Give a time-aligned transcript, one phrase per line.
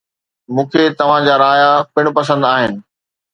[0.53, 2.73] مون کي توهان جا رايا پڻ پسند آهن